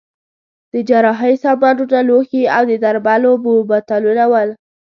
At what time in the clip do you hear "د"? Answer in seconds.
0.71-0.73, 2.69-2.73